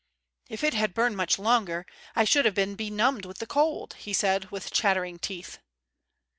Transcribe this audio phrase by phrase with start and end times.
[0.49, 4.13] "If it had burned much longer, I should have been benumbed with the cold," he
[4.13, 5.59] said, with chattering teeth.